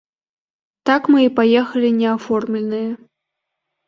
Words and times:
Так 0.89 1.01
мы 1.15 1.19
і 1.23 1.29
паехалі 1.39 1.89
неаформленыя. 1.99 2.89